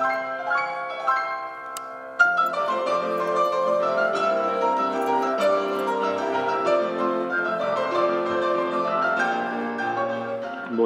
[0.00, 0.49] Bye.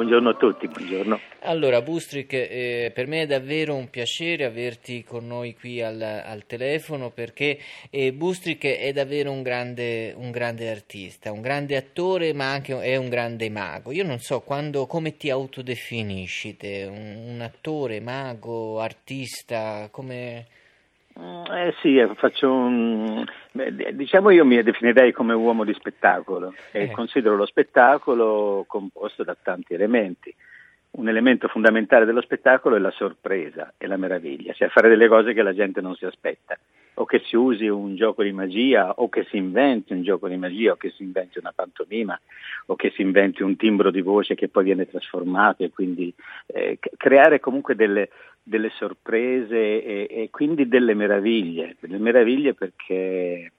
[0.05, 1.19] Buongiorno a tutti, buongiorno.
[1.39, 6.45] Allora, Bustric, eh, per me è davvero un piacere averti con noi qui al, al
[6.45, 7.57] telefono perché
[7.89, 12.95] eh, Bustric è davvero un grande, un grande, artista, un grande attore, ma anche è
[12.97, 13.91] un grande mago.
[13.91, 20.45] Io non so quando, come ti autodefinisci te, un, un attore, mago, artista, come...
[21.17, 23.23] Eh sì, eh, faccio un...
[23.93, 26.91] diciamo io mi definirei come uomo di spettacolo e eh.
[26.91, 30.33] considero lo spettacolo composto da tanti elementi.
[30.91, 35.33] Un elemento fondamentale dello spettacolo è la sorpresa e la meraviglia, cioè fare delle cose
[35.33, 36.57] che la gente non si aspetta,
[36.95, 40.37] o che si usi un gioco di magia, o che si inventi un gioco di
[40.37, 42.19] magia, o che si inventi una pantomima,
[42.67, 46.13] o che si inventi un timbro di voce che poi viene trasformato e quindi
[46.47, 48.09] eh, creare comunque delle,
[48.41, 53.51] delle sorprese e, e, quindi delle meraviglie, delle meraviglie perché,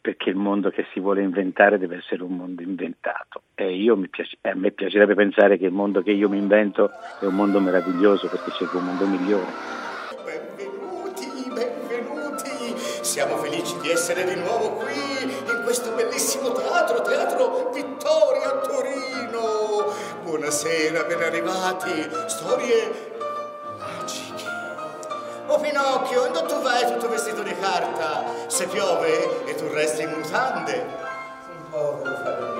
[0.00, 4.54] perché, il mondo che si vuole inventare deve essere un mondo inventato e piace, a
[4.54, 8.50] me piacerebbe pensare che il mondo che io mi invento è un mondo meraviglioso perché
[8.52, 9.83] c'è un mondo migliore.
[13.84, 22.10] Di essere di nuovo qui in questo bellissimo teatro, Teatro Vittoria Torino Buonasera, ben arrivati.
[22.26, 23.10] Storie
[23.78, 24.44] magiche.
[25.48, 28.24] Oh Pinocchio, dove tu vai tutto vestito di carta?
[28.46, 30.86] Se piove e tu resti in mutande.
[31.50, 32.53] Un povero falegname,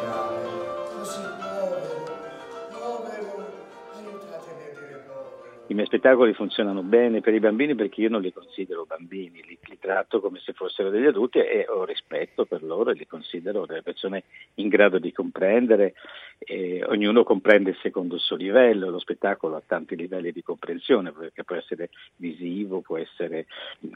[5.74, 9.58] I miei spettacoli funzionano bene per i bambini perché io non li considero bambini, li,
[9.60, 13.66] li, tratto come se fossero degli adulti e ho rispetto per loro e li considero
[13.66, 14.22] delle persone
[14.54, 15.94] in grado di comprendere
[16.38, 21.42] eh, ognuno comprende secondo il suo livello, lo spettacolo ha tanti livelli di comprensione, perché
[21.42, 23.46] può essere visivo, può essere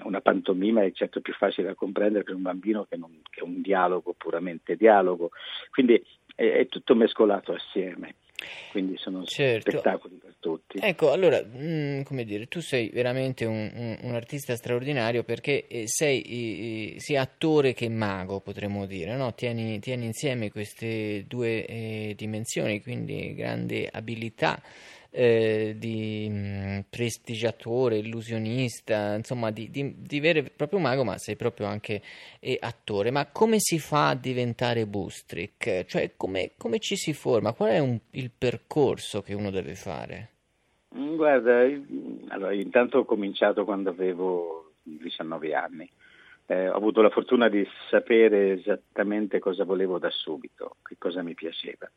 [0.03, 3.61] una pantomima, è certo più facile da comprendere per un bambino che, non, che un
[3.61, 5.31] dialogo, puramente dialogo,
[5.71, 6.05] quindi
[6.35, 8.17] è, è tutto mescolato assieme
[8.71, 9.71] quindi sono certo.
[9.71, 10.79] spettacoli per tutti.
[10.81, 15.67] Ecco, allora, mh, mm, come dire, tu sei veramente un, un, un artista straordinario perché
[15.67, 19.35] eh, sei eh, sia attore che mago, potremmo dire, no?
[19.35, 24.61] tieni, tieni, insieme queste due eh, dimensioni, quindi grande abilità
[25.11, 31.17] eh, di mh, mm, prestigiatore, illusionista, insomma di, di, di, vero e proprio mago, ma
[31.19, 32.03] sei proprio anche
[32.41, 33.11] eh, attore.
[33.11, 35.85] Ma come si fa a diventare Bustrick?
[35.85, 37.53] Cioè come, come ci si forma?
[37.53, 40.31] Qual è un, il percorso che uno deve fare?
[40.97, 41.61] Mm, guarda,
[42.29, 45.91] allora, intanto ho cominciato quando avevo 19 anni.
[46.51, 51.35] Eh, ho avuto la fortuna di sapere esattamente cosa volevo da subito, che cosa mi
[51.35, 51.91] piaceva.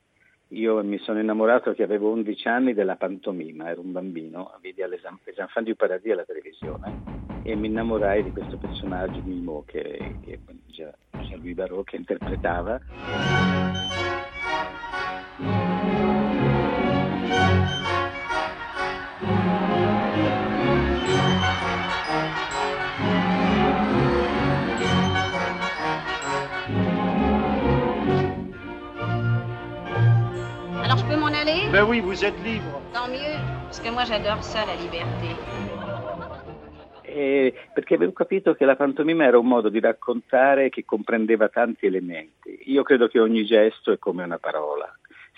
[0.53, 5.69] Io mi sono innamorato che avevo 11 anni della pantomima, ero un bambino, vidi Enfants
[5.69, 7.00] du Paradis alla televisione
[7.41, 12.81] e mi innamorai di questo personaggio Mimo che, che Jean-Louis Barrault che interpretava.
[31.71, 32.81] Ben oui, vous êtes libre.
[32.93, 35.27] Tant mieux, parce que moi j'adore ça, la liberté.
[37.03, 41.85] Eh, perché avevo capito che la pantomima era un modo di raccontare che comprendeva tanti
[41.85, 42.59] elementi.
[42.65, 44.93] Io credo che ogni gesto è come una parola,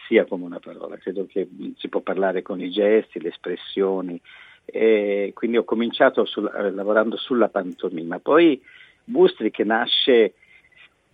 [0.08, 4.20] sia come una parola, credo che si può parlare con i gesti, le espressioni,
[4.66, 8.18] eh, quindi ho cominciato sul, eh, lavorando sulla pantomima.
[8.18, 8.60] Poi
[9.04, 10.34] Bustri che nasce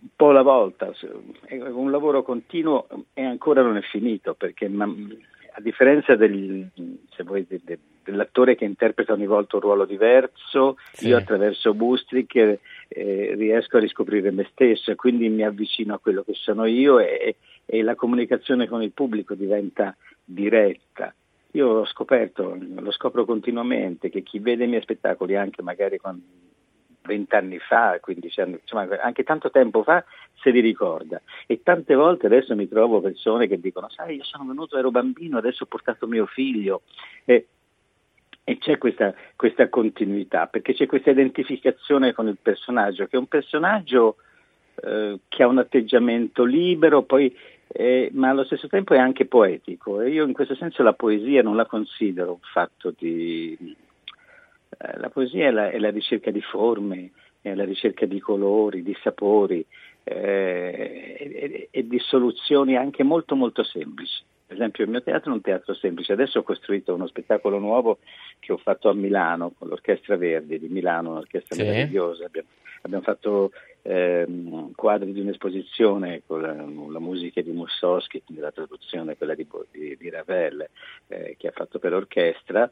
[0.02, 0.92] un po' alla volta,
[1.44, 4.66] è un lavoro continuo e ancora non è finito perché
[5.52, 6.68] a differenza del,
[7.24, 11.08] voi, de, de, dell'attore che interpreta ogni volta un ruolo diverso, sì.
[11.08, 16.22] io attraverso Bustrick eh, riesco a riscoprire me stesso e quindi mi avvicino a quello
[16.22, 17.36] che sono io e,
[17.66, 19.94] e la comunicazione con il pubblico diventa
[20.24, 21.14] diretta.
[21.52, 26.22] Io ho scoperto, lo scopro continuamente, che chi vede i miei spettacoli anche magari quando
[27.02, 30.04] vent'anni fa, 15 anni, insomma anche tanto tempo fa,
[30.40, 31.20] se li ricorda.
[31.46, 35.38] E tante volte adesso mi trovo persone che dicono, sai, io sono venuto, ero bambino,
[35.38, 36.82] adesso ho portato mio figlio.
[37.24, 37.46] E,
[38.44, 43.26] e c'è questa, questa, continuità, perché c'è questa identificazione con il personaggio, che è un
[43.26, 44.16] personaggio
[44.82, 47.34] eh, che ha un atteggiamento libero, poi,
[47.68, 50.00] eh, ma allo stesso tempo è anche poetico.
[50.00, 53.76] E io in questo senso la poesia non la considero un fatto di
[54.96, 57.10] la poesia è la, è la, ricerca di forme,
[57.40, 59.64] è la ricerca di colori, di sapori
[60.04, 64.22] eh, e, e, di soluzioni anche molto molto semplici.
[64.46, 67.98] Per esempio il mio teatro è un teatro semplice, adesso ho costruito uno spettacolo nuovo
[68.40, 71.62] che ho fatto a Milano con l'Orchestra Verdi di Milano, un'orchestra sì.
[71.62, 72.24] meravigliosa.
[72.24, 72.48] Abbiamo,
[72.82, 73.52] abbiamo fatto
[73.82, 79.46] ehm, quadri di un'esposizione con la, la musica di Mussowski, quindi la traduzione quella di,
[79.70, 80.68] di, di Ravel
[81.08, 82.68] eh, che ha fatto per orchestra.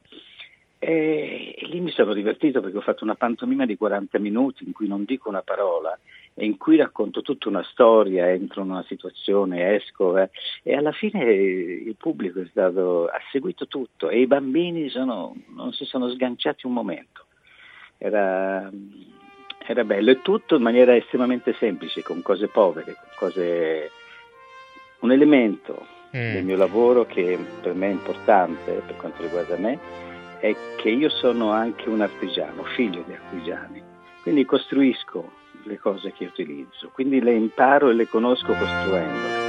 [0.81, 4.87] E, lì mi sono divertito perché ho fatto una pantomima di 40 minuti in cui
[4.87, 5.99] non dico una parola
[6.35, 10.31] e in cui racconto tutta una storia, entro in una situazione, esco eh,
[10.63, 15.85] e alla fine il pubblico stato, ha seguito tutto e i bambini sono, non si
[15.85, 17.25] sono sganciati un momento.
[17.99, 18.71] Era,
[19.67, 23.91] era bello e tutto in maniera estremamente semplice, con cose povere, con cose...
[25.01, 25.87] Un elemento
[26.17, 26.33] mm.
[26.33, 29.79] del mio lavoro che per me è importante, per quanto riguarda me,
[30.41, 33.83] è che io sono anche un artigiano, figlio di artigiani,
[34.23, 35.33] quindi costruisco
[35.65, 39.47] le cose che utilizzo, quindi le imparo e le conosco costruendole.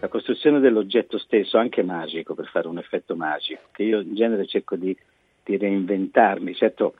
[0.00, 4.46] La costruzione dell'oggetto stesso, anche magico, per fare un effetto magico, che io in genere
[4.46, 4.96] cerco di,
[5.46, 6.54] di reinventarmi.
[6.54, 6.94] Certo,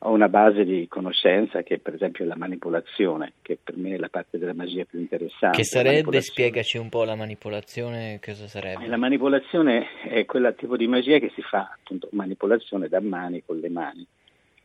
[0.00, 3.98] ho una base di conoscenza che per esempio è la manipolazione, che per me è
[3.98, 5.56] la parte della magia più interessante.
[5.56, 8.86] Che sarebbe, spiegaci un po' la manipolazione, cosa sarebbe?
[8.86, 13.58] La manipolazione è quel tipo di magia che si fa, appunto, manipolazione da mani con
[13.58, 14.06] le mani.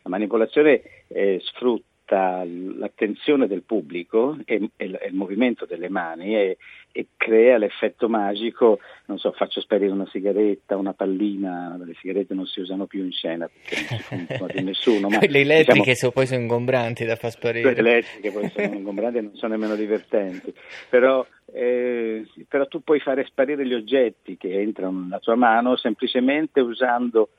[0.02, 6.36] La manipolazione eh, sfrutta porta l'attenzione del pubblico e, e, e il movimento delle mani
[6.36, 6.58] e,
[6.92, 12.48] e, crea l'effetto magico, non so, faccio sparire una sigaretta, una pallina, le sigarette non
[12.48, 15.10] si usano più in scena perché non si fungono di nessuno.
[15.10, 17.74] Ma, le elettriche diciamo, poi sono ingombranti da far sparire.
[17.74, 20.54] Le elettriche poi sono ingombranti e non sono nemmeno divertenti,
[20.90, 26.60] però, eh, però tu puoi fare sparire gli oggetti che entrano nella tua mano semplicemente
[26.60, 27.30] usando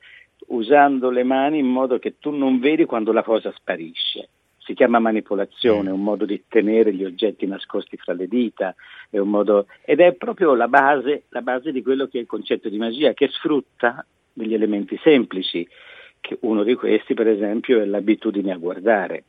[0.47, 4.27] usando le mani in modo che tu non vedi quando la cosa sparisce
[4.63, 5.95] si chiama manipolazione, è mm.
[5.95, 8.75] un modo di tenere gli oggetti nascosti fra le dita,
[9.09, 12.69] è modo, ed è proprio la base, la base, di quello che è il concetto
[12.69, 15.67] di magia, che sfrutta degli elementi semplici,
[16.41, 19.23] uno di questi per esempio è l'abitudine a guardare.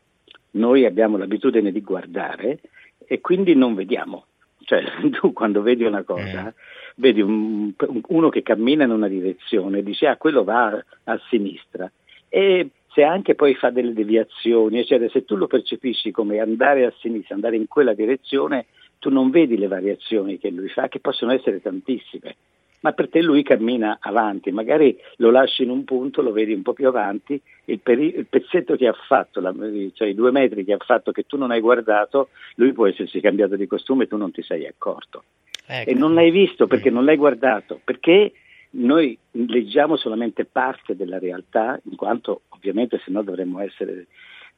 [0.53, 2.61] Noi abbiamo l'abitudine di guardare
[3.07, 4.27] e quindi non vediamo.
[4.65, 4.85] Cioè
[5.19, 6.49] tu quando vedi una cosa, mm.
[6.97, 7.73] vedi un,
[8.09, 11.91] uno che cammina in una direzione e dici ah quello va a sinistra
[12.29, 16.93] e se anche poi fa delle deviazioni, eccetera, se tu lo percepisci come andare a
[16.99, 18.67] sinistra, andare in quella direzione,
[18.99, 22.37] tu non vedi le variazioni che lui fa, che possono essere tantissime,
[22.81, 26.63] ma per te lui cammina avanti, magari lo lasci in un punto, lo vedi un
[26.63, 29.55] po' più avanti, il, peri- il pezzetto che ha fatto, la,
[29.95, 33.21] cioè i due metri che ha fatto che tu non hai guardato, lui può essersi
[33.21, 35.25] cambiato di costume e tu non ti sei accorto.
[35.67, 35.91] Ecco.
[35.91, 38.33] E non l'hai visto perché non l'hai guardato, perché
[38.73, 44.07] noi leggiamo solamente parte della realtà, in quanto ovviamente se no dovremmo essere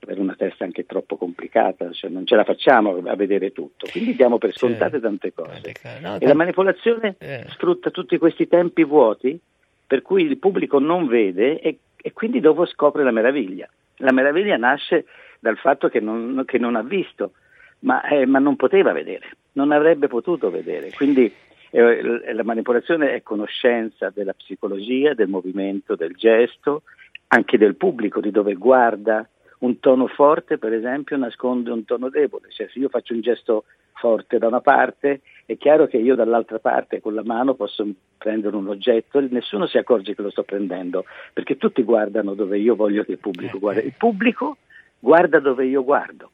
[0.01, 4.15] avere una testa anche troppo complicata, cioè non ce la facciamo a vedere tutto, quindi
[4.15, 5.73] diamo per scontate tante cose.
[6.19, 7.47] E la manipolazione eh.
[7.49, 9.39] sfrutta tutti questi tempi vuoti
[9.87, 13.69] per cui il pubblico non vede e, e quindi dopo scopre la meraviglia.
[13.99, 15.07] La meraviglia nasce
[15.41, 17.33] dal fatto che non, che non ha visto,
[17.81, 20.91] ma, eh, ma non poteva vedere, non avrebbe potuto vedere.
[20.93, 21.33] Quindi
[21.75, 26.83] eh, la manipolazione è conoscenza della psicologia, del movimento, del gesto,
[27.29, 29.29] anche del pubblico, di dove guarda.
[29.59, 32.49] Un tono forte, per esempio, nasconde un tono debole.
[32.51, 33.65] Cioè, se io faccio un gesto
[33.95, 37.85] forte da una parte, è chiaro che io dall'altra parte con la mano posso
[38.19, 42.59] prendere un oggetto e nessuno si accorge che lo sto prendendo, perché tutti guardano dove
[42.59, 43.87] io voglio che il pubblico guardi.
[43.87, 44.59] Il pubblico
[45.01, 46.31] guarda dove io guardo.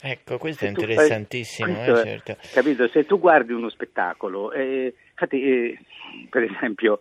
[0.00, 1.72] Ecco, questo è interessantissimo.
[1.72, 2.36] Fai, questo eh, certo.
[2.52, 2.88] Capito?
[2.88, 5.78] Se tu guardi uno spettacolo, eh, infatti, eh,
[6.30, 7.00] per esempio,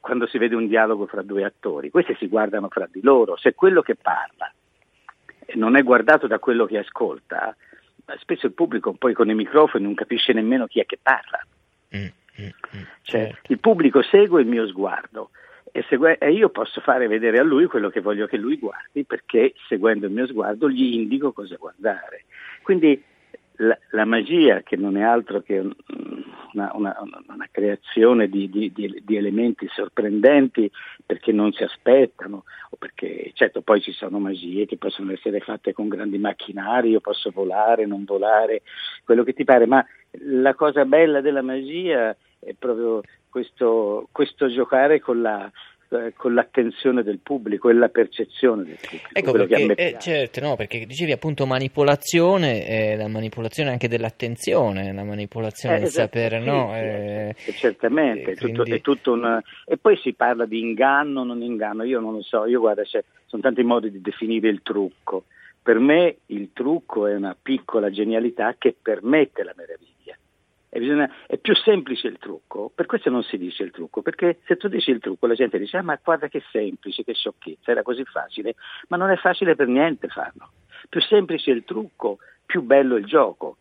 [0.00, 3.54] quando si vede un dialogo fra due attori, questi si guardano fra di loro, se
[3.54, 4.52] quello che parla
[5.54, 7.56] non è guardato da quello che ascolta,
[8.18, 11.44] spesso il pubblico poi con i microfoni non capisce nemmeno chi è che parla.
[11.96, 13.52] Mm, mm, mm, cioè, certo.
[13.52, 15.30] Il pubblico segue il mio sguardo
[15.76, 19.04] e, segue- e, io posso fare vedere a lui quello che voglio che lui guardi
[19.04, 22.24] perché seguendo il mio sguardo gli indico cosa guardare.
[22.62, 23.02] Quindi
[23.56, 26.96] la, la magia, che non è altro che una, una,
[27.28, 30.70] una creazione di, di, di, di, elementi sorprendenti
[31.04, 35.74] perché non si aspettano, o perché certo poi ci sono magie che possono essere fatte
[35.74, 38.62] con grandi macchinari, io posso volare, non volare,
[39.04, 39.84] quello che ti pare, ma
[40.24, 45.50] la cosa bella della magia è proprio questo, questo giocare con la,
[45.88, 49.08] eh, con l'attenzione del pubblico e la percezione del pubblico.
[49.12, 55.04] Ecco perché, eh, certo, no, perché dicevi appunto manipolazione, eh, la manipolazione anche dell'attenzione, la
[55.04, 56.74] manipolazione eh, del esatto, sapere, sì, no?
[56.74, 59.40] Eh, certamente, è tutto, è tutto un...
[59.64, 63.42] e poi si parla di inganno, non inganno, io non lo so, io guarda, sono
[63.42, 65.24] tanti modi di definire il trucco.
[65.62, 69.95] Per me il trucco è una piccola genialità che permette la meraviglia.
[70.68, 74.56] Bisogna, è più semplice il trucco, per questo non si dice il trucco, perché se
[74.56, 77.82] tu dici il trucco la gente dice ah, ma guarda che semplice, che sciocchezza, era
[77.82, 78.56] così facile,
[78.88, 80.50] ma non è facile per niente farlo.
[80.88, 83.56] Più semplice il trucco, più bello il gioco.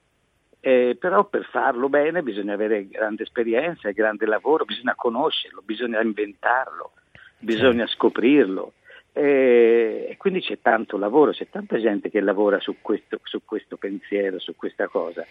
[0.60, 6.94] Eh, però per farlo bene bisogna avere grande esperienza, grande lavoro, bisogna conoscerlo, bisogna inventarlo,
[7.38, 8.74] bisogna scoprirlo.
[9.18, 14.40] E quindi c'è tanto lavoro, c'è tanta gente che lavora su questo, su questo pensiero,
[14.40, 15.26] su questa cosa.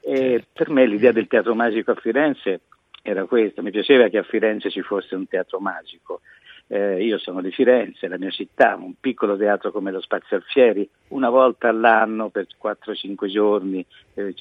[0.00, 2.60] E per me l'idea del teatro magico a Firenze
[3.02, 6.20] era questa, mi piaceva che a Firenze ci fosse un teatro magico.
[6.68, 10.88] Eh, io sono di Firenze, la mia città, un piccolo teatro come lo Spazio Alfieri,
[11.08, 14.32] una volta all'anno per 4-5 giorni, eh,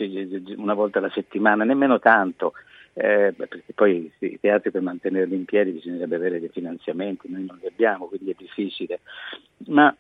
[0.56, 2.54] una volta alla settimana, nemmeno tanto,
[2.94, 7.58] eh, perché poi i teatri per mantenerli in piedi bisognerebbe avere dei finanziamenti, noi non
[7.60, 9.00] li abbiamo, quindi è difficile.
[9.68, 9.96] Ma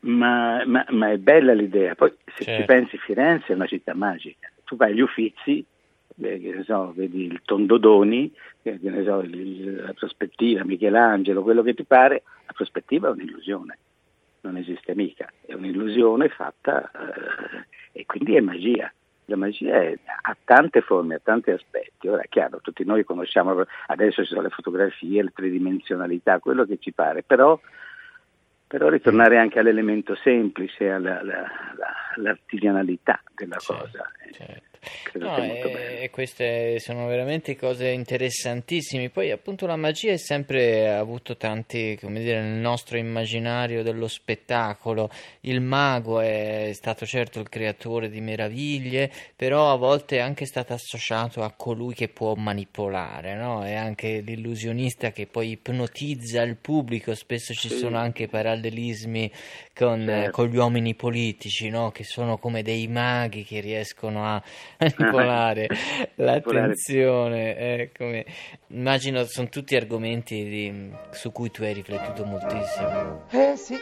[0.00, 1.94] ma, ma, ma, è bella l'idea.
[1.94, 2.60] Poi se certo.
[2.60, 4.50] ci pensi Firenze è una città magica.
[4.64, 5.64] Tu vai agli Uffizi,
[6.20, 8.32] eh, so, vedi il Tondodoni,
[8.62, 13.78] eh, so, il, la prospettiva, Michelangelo, quello che ti pare, la prospettiva è un'illusione,
[14.42, 18.92] non esiste mica, è un'illusione fatta eh, e quindi è magia.
[19.28, 22.08] La magia è, ha tante forme, ha tanti aspetti.
[22.08, 26.78] Ora è chiaro, tutti noi conosciamo, adesso ci sono le fotografie, le tridimensionalità, quello che
[26.78, 27.58] ci pare, però
[28.68, 31.46] però ritornare anche all'elemento semplice, alla, alla,
[32.16, 34.12] all'artigianalità della certo, cosa.
[34.26, 34.32] Eh.
[34.32, 34.67] Certo.
[35.14, 39.10] No, e, e queste sono veramente cose interessantissime.
[39.10, 45.10] Poi, appunto, la magia è sempre avuto tanti, come dire, nel nostro immaginario dello spettacolo.
[45.40, 50.72] Il mago è stato certo il creatore di meraviglie, però a volte è anche stato
[50.72, 53.64] associato a colui che può manipolare, no?
[53.64, 57.14] È anche l'illusionista che poi ipnotizza il pubblico.
[57.14, 57.78] Spesso ci sì.
[57.78, 59.30] sono anche parallelismi
[59.74, 60.30] con, certo.
[60.30, 61.90] con gli uomini politici, no?
[61.90, 64.42] Che sono come dei maghi che riescono a
[64.96, 65.66] manipolare
[66.16, 67.56] l'attenzione.
[67.56, 67.90] Eh,
[68.68, 73.24] Immagino sono tutti argomenti di, su cui tu hai riflettuto moltissimo.
[73.30, 73.76] Eh sì.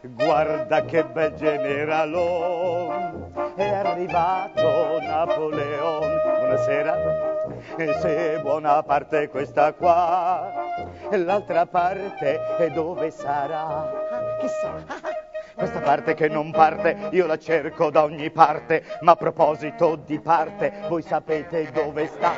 [0.00, 6.20] Guarda che bel generalone, è arrivato Napoleone.
[6.38, 7.30] Buonasera.
[7.76, 10.52] E se buona parte questa qua,
[11.10, 14.38] l'altra parte è dove sarà?
[14.40, 15.11] Chissà.
[15.54, 20.18] Questa parte che non parte, io la cerco da ogni parte, ma a proposito di
[20.18, 22.32] parte, voi sapete dove sta?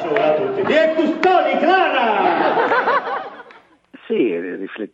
[0.00, 0.60] Sola tutti.
[0.72, 3.28] È custodi, Clara?
[4.06, 4.36] Sì,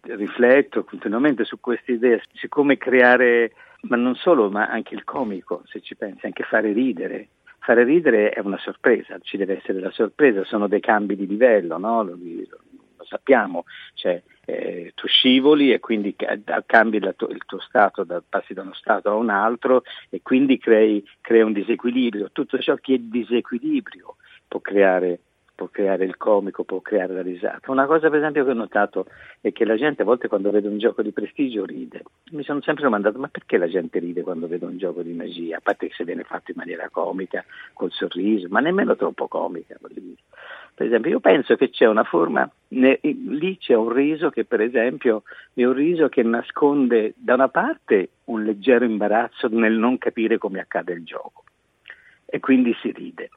[0.02, 3.52] rifletto continuamente su queste idee, su come creare,
[3.82, 7.28] ma non solo, ma anche il comico, se ci pensi, anche fare ridere.
[7.58, 11.78] Fare ridere è una sorpresa, ci deve essere la sorpresa, sono dei cambi di livello,
[11.78, 12.02] no?
[12.02, 13.64] lo, lo sappiamo,
[13.94, 16.16] cioè, eh, tu scivoli e quindi
[16.64, 20.58] cambi tu, il tuo stato, da, passi da uno stato a un altro e quindi
[20.58, 22.30] crei, crei un disequilibrio.
[22.32, 24.16] Tutto ciò che è disequilibrio
[24.48, 25.20] può creare
[25.56, 27.72] può creare il comico, può creare la risata.
[27.72, 29.06] Una cosa per esempio che ho notato
[29.40, 32.02] è che la gente a volte quando vede un gioco di prestigio ride.
[32.32, 35.56] Mi sono sempre domandato ma perché la gente ride quando vede un gioco di magia?
[35.56, 39.76] A parte che se viene fatto in maniera comica, col sorriso, ma nemmeno troppo comica.
[40.76, 44.60] Per esempio io penso che c'è una forma, ne, lì c'è un riso che per
[44.60, 45.22] esempio
[45.54, 50.60] è un riso che nasconde da una parte un leggero imbarazzo nel non capire come
[50.60, 51.44] accade il gioco.
[52.26, 53.30] E quindi si ride.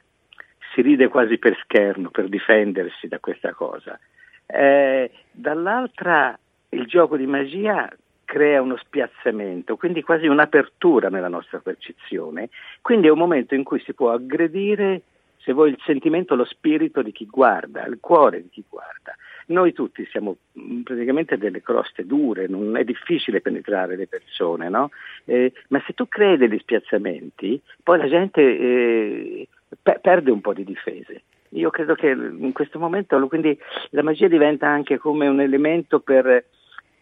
[0.73, 3.97] Si ride quasi per scherno, per difendersi da questa cosa.
[4.45, 6.37] Eh, dall'altra
[6.71, 7.89] il gioco di magia
[8.25, 12.49] crea uno spiazzamento, quindi quasi un'apertura nella nostra percezione,
[12.81, 15.03] quindi è un momento in cui si può aggredire,
[15.49, 19.15] se vuoi, il sentimento, lo spirito di chi guarda, il cuore di chi guarda.
[19.47, 24.91] Noi tutti siamo mm, praticamente delle croste dure, non è difficile penetrare le persone, no?
[25.25, 29.47] eh, ma se tu crei degli spiazzamenti, poi la gente eh,
[29.81, 31.23] pe- perde un po' di difese.
[31.53, 33.57] Io credo che in questo momento quindi
[33.89, 36.45] la magia diventa anche come un elemento per,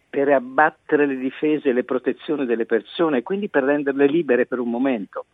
[0.08, 4.70] per abbattere le difese e le protezioni delle persone, quindi per renderle libere per un
[4.70, 5.26] momento.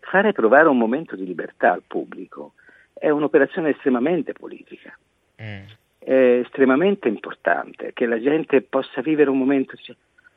[0.00, 2.54] Fare provare un momento di libertà al pubblico
[3.02, 4.96] è un'operazione estremamente politica,
[5.42, 5.64] mm.
[5.98, 9.96] è estremamente importante che la gente possa vivere un momento dice,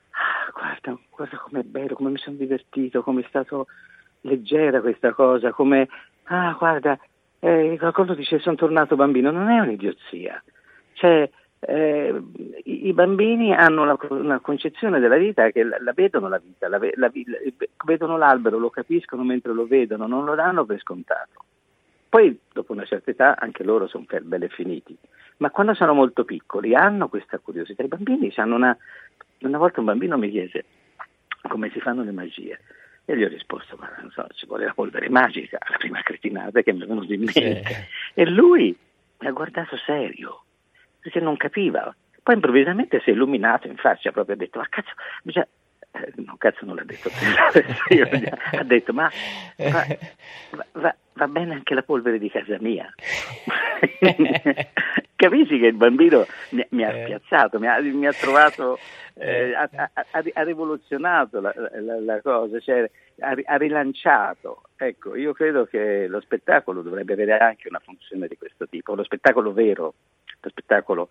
[0.10, 3.68] ah, guarda, guarda com'è bello, come mi sono divertito, come è stato
[4.22, 5.88] leggera questa cosa, come
[6.24, 6.98] ah guarda,
[7.38, 10.44] eh, qualcuno dice sono tornato bambino, non è un'idiozia.
[10.94, 11.30] Cioè,
[11.60, 12.22] eh,
[12.64, 16.68] i, i, bambini hanno una, una, concezione della vita che la, la vedono la vita,
[16.68, 17.12] la, la,
[17.86, 21.44] vedono l'albero, lo capiscono mentre lo vedono, non lo danno per scontato.
[22.16, 24.98] Poi dopo una certa età anche loro sono belli finiti,
[25.40, 27.84] ma quando sono molto piccoli hanno questa curiosità.
[27.84, 28.78] I bambini hanno una...
[29.40, 30.64] Una volta un bambino mi chiese
[31.42, 32.58] come si fanno le magie.
[33.04, 36.62] E gli ho risposto, ma non so, ci vuole la polvere magica, la prima cretinata
[36.62, 37.64] che mi è venuta in mente.
[37.66, 37.76] Sì.
[38.14, 38.74] E lui
[39.20, 40.44] mi ha guardato serio,
[41.02, 41.94] perché non capiva.
[42.24, 45.50] Poi improvvisamente si è illuminato in faccia, proprio ha detto, ma cazzo, bisogna...
[45.96, 47.10] Eh, no, cazzo non l'ha detto,
[48.52, 49.10] ha detto, ma
[49.58, 49.86] va,
[50.74, 52.94] va, va, bene anche la polvere di casa mia.
[55.16, 57.04] Capisci che il bambino mi, mi ha eh.
[57.06, 58.78] spiazzato, mi ha, mi ha trovato
[59.18, 64.64] eh, ha, ha, ha, rivoluzionato la, la, la cosa, cioè, ha, rilanciato.
[64.76, 69.04] Ecco, io credo che lo spettacolo dovrebbe avere anche una funzione di questo tipo, lo
[69.04, 69.94] spettacolo vero,
[70.42, 71.10] lo spettacolo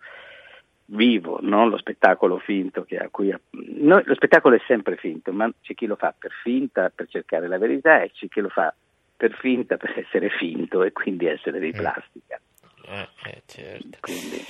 [0.87, 5.51] vivo, non lo spettacolo finto che a cui no, lo spettacolo è sempre finto, ma
[5.61, 8.73] c'è chi lo fa per finta, per cercare la verità e c'è chi lo fa
[9.17, 11.77] per finta per essere finto e quindi essere di mm.
[11.77, 12.39] plastica.
[12.87, 13.97] Eh, eh, certo.
[14.01, 14.43] Quindi.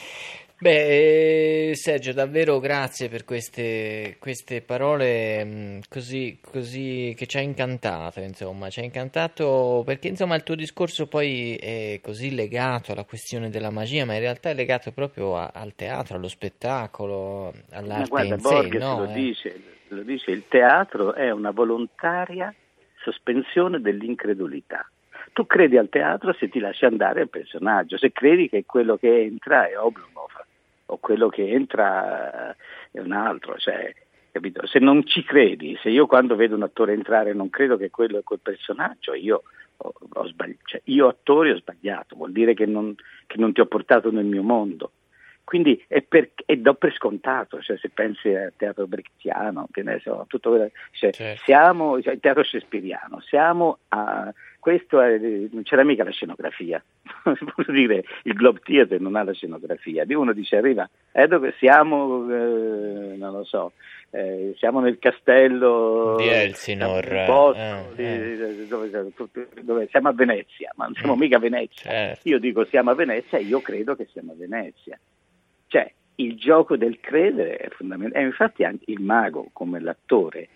[0.57, 7.41] Beh, eh, Sergio, davvero grazie per queste, queste parole mm, così, così, che ci ha
[7.41, 13.03] incantato, insomma, ci ha incantato perché insomma il tuo discorso poi è così legato alla
[13.03, 18.00] questione della magia, ma in realtà è legato proprio a, al teatro, allo spettacolo, all'arte
[18.00, 18.97] ma guarda, in Borges sé, no?
[19.00, 19.13] lo, eh.
[19.13, 22.53] dice, lo dice, il teatro è una volontaria
[23.01, 24.89] sospensione dell'incredulità
[25.33, 29.24] tu credi al teatro se ti lasci andare il personaggio, se credi che quello che
[29.24, 30.31] entra è Oblomov
[30.87, 32.55] o quello che entra eh,
[32.91, 33.93] è un altro, cioè,
[34.65, 38.19] se non ci credi, se io quando vedo un attore entrare non credo che quello
[38.19, 39.43] è quel personaggio, io,
[39.77, 42.93] ho, ho sbagli- cioè, io attore ho sbagliato, vuol dire che non,
[43.27, 44.91] che non ti ho portato nel mio mondo.
[45.45, 49.99] Quindi è, per, è do per scontato, cioè se pensi al teatro brechtiano, che ne
[49.99, 51.43] so, tutto quello, cioè, certo.
[51.45, 54.33] siamo, cioè, il teatro shakespeariano, siamo a,
[54.65, 56.84] questo è, non c'era mica la scenografia,
[57.24, 61.53] voglio dire, il Globe Theatre non ha la scenografia, di uno dice arriva, eh, dove
[61.60, 63.74] siamo, eh, non lo so,
[64.10, 68.66] eh, siamo nel castello di Elsinore, posto, eh, eh.
[68.68, 68.89] dove,
[69.61, 71.20] dove, siamo a Venezia, ma non siamo mm.
[71.20, 72.27] mica a Venezia, certo.
[72.27, 75.00] io dico siamo a Venezia e io credo che siamo a Venezia.
[75.68, 78.24] Cioè, il gioco del credere è fondamentale.
[78.24, 80.48] E infatti anche il mago, come l'attore,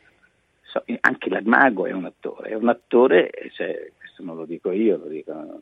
[1.02, 3.92] anche il mago è un attore, è un attore, cioè,
[4.24, 5.62] non lo dico io, lo, dico,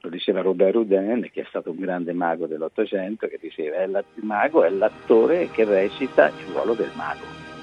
[0.00, 4.64] lo diceva Robert Houdin, che è stato un grande mago dell'Ottocento, che diceva il mago
[4.64, 7.55] è l'attore che recita il ruolo del mago.